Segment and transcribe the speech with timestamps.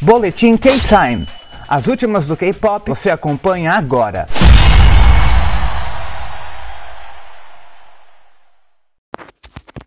[0.00, 1.26] Boletim K-Time.
[1.66, 4.26] As últimas do K-pop você acompanha agora.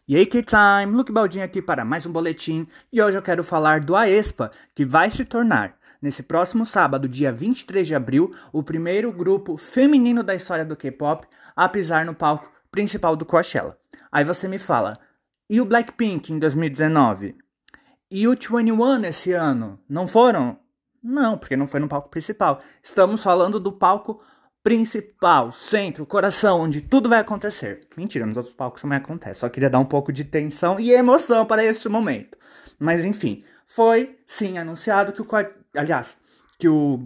[0.05, 0.93] E aí, K-Time!
[0.93, 4.83] Luke Baldinho aqui para mais um boletim e hoje eu quero falar do Aespa, que
[4.83, 10.35] vai se tornar, nesse próximo sábado, dia 23 de abril, o primeiro grupo feminino da
[10.35, 11.25] história do K-pop
[11.55, 13.77] a pisar no palco principal do Coachella.
[14.11, 14.99] Aí você me fala,
[15.49, 17.33] e o Blackpink em 2019?
[18.11, 19.79] E o 21 esse ano?
[19.87, 20.59] Não foram?
[21.01, 22.59] Não, porque não foi no palco principal.
[22.83, 24.21] Estamos falando do palco
[24.61, 27.87] principal, centro, coração, onde tudo vai acontecer.
[27.95, 29.39] Mentira, nos outros palcos também acontece.
[29.39, 32.37] Só queria dar um pouco de tensão e emoção para este momento.
[32.77, 35.27] Mas enfim, foi sim anunciado que o.
[35.73, 36.17] Aliás,
[36.59, 36.99] que o.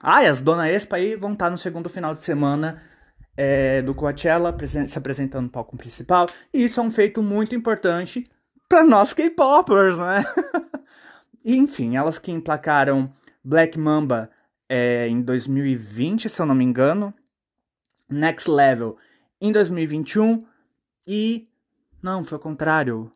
[0.00, 2.80] Ai, as Dona Expa aí vão estar no segundo final de semana
[3.36, 6.26] é, do Coachella se apresentando no palco principal.
[6.54, 8.24] E isso é um feito muito importante
[8.68, 10.24] para nós K-popers, né?
[11.44, 13.06] enfim, elas que emplacaram
[13.42, 14.30] Black Mamba
[14.68, 17.14] é, em 2020, se eu não me engano.
[18.10, 18.96] Next Level
[19.40, 20.38] em 2021
[21.06, 21.48] e
[22.02, 23.10] não, foi o contrário.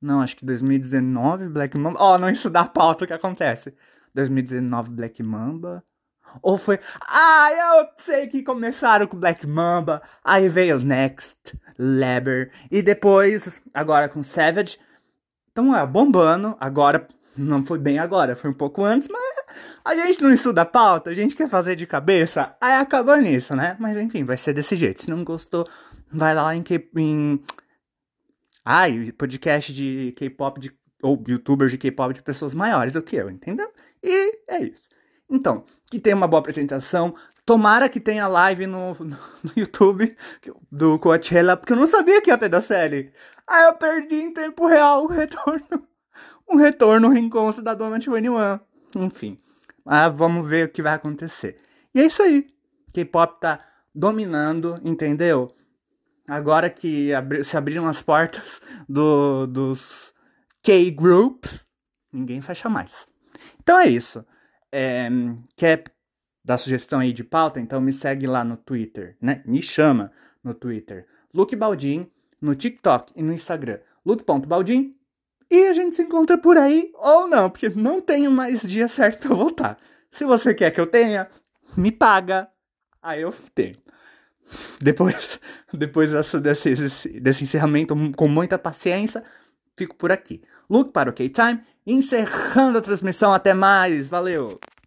[0.00, 1.98] Não, acho que 2019 Black Mamba.
[2.00, 3.74] Ó, oh, não isso dá pauta o que acontece.
[4.14, 5.82] 2019 Black Mamba.
[6.40, 6.78] Ou foi.
[7.00, 10.02] Ah, eu sei que começaram com Black Mamba.
[10.24, 12.52] Aí veio Next, Leber.
[12.70, 14.78] E depois, agora com Savage.
[15.52, 16.56] Então é bombando.
[16.58, 19.22] Agora, não foi bem agora, foi um pouco antes, mas
[19.84, 23.54] a gente não estuda a pauta, a gente quer fazer de cabeça, aí acaba nisso,
[23.54, 23.76] né?
[23.78, 25.02] Mas enfim, vai ser desse jeito.
[25.02, 25.66] Se não gostou,
[26.10, 26.64] vai lá em.
[26.96, 27.42] Em...
[28.64, 30.72] Ai, podcast de K-pop de
[31.02, 33.70] ou youtubers de K-pop de pessoas maiores do que eu, entendeu?
[34.02, 34.88] E é isso.
[35.32, 37.14] Então, que tenha uma boa apresentação.
[37.46, 39.16] Tomara que tenha live no, no,
[39.56, 40.14] YouTube
[40.70, 43.12] do Coachella, porque eu não sabia que ia ter da série.
[43.48, 45.66] Aí eu perdi em tempo real o retorno.
[46.50, 48.60] Um retorno, um reencontro da Dona 21.
[48.96, 49.38] Enfim,
[49.86, 51.56] ah, vamos ver o que vai acontecer.
[51.94, 52.46] E é isso aí.
[52.92, 53.58] K-pop tá
[53.94, 55.50] dominando, entendeu?
[56.28, 60.12] Agora que abri se abriram as portas do, dos
[60.62, 61.66] K-groups,
[62.12, 63.06] ninguém fecha mais.
[63.62, 64.22] Então é isso.
[64.72, 65.08] É,
[65.54, 65.84] quer
[66.44, 67.60] dar sugestão aí de pauta?
[67.60, 69.42] Então me segue lá no Twitter, né?
[69.44, 70.10] Me chama
[70.42, 71.06] no Twitter.
[71.32, 72.10] Luke Baldin,
[72.40, 73.78] no TikTok e no Instagram.
[74.04, 74.96] Luke.baldin
[75.52, 79.28] e a gente se encontra por aí ou não, porque não tenho mais dia certo
[79.28, 79.78] pra voltar.
[80.10, 81.28] Se você quer que eu tenha,
[81.76, 82.48] me paga.
[83.02, 83.76] Aí eu tenho.
[84.80, 85.38] Depois,
[85.70, 86.74] depois dessa, desse,
[87.20, 89.22] desse encerramento com muita paciência,
[89.76, 90.40] fico por aqui.
[90.70, 93.32] Look para o K-Time, encerrando a transmissão.
[93.32, 94.58] Até mais, valeu!